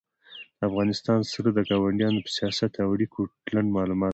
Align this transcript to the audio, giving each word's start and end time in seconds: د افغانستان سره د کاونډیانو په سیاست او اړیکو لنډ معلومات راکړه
د 0.57 0.59
افغانستان 0.69 1.19
سره 1.31 1.49
د 1.53 1.59
کاونډیانو 1.69 2.23
په 2.25 2.29
سیاست 2.37 2.71
او 2.83 2.87
اړیکو 2.95 3.19
لنډ 3.53 3.69
معلومات 3.77 4.01
راکړه 4.01 4.09